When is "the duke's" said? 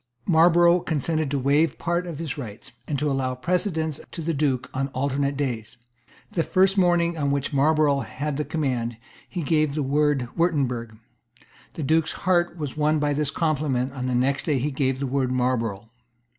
11.75-12.13